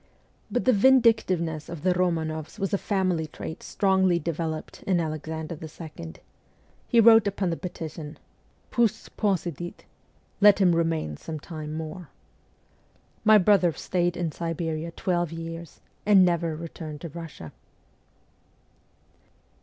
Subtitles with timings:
[0.49, 6.13] But the vindictiveness of the Romanoffs was a family trait strongly developed in Alexander II.
[6.87, 8.17] He wrote upon the petition,'
[8.71, 9.85] Pust posidit'
[10.41, 12.09] (Let him remain some time more).
[13.23, 17.51] My brother stayed in Siberia twelve years, and never returned to Kussia.